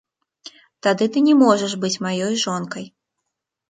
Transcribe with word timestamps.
Тады 0.87 1.09
ты 1.13 1.25
не 1.27 1.35
можаш 1.43 1.79
быць 1.87 1.95
маёй 2.09 2.43
жонкай. 2.49 2.85